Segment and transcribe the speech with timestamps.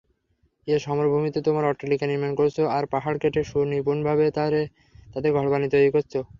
[0.67, 4.25] এর সমভূমিতে তোমরা অট্টালিকা নির্মাণ করছ আর পাহাড় কেটে সুনিপুণভাবে
[5.13, 6.13] তাতে ঘরবাড়ি তৈরি করছ।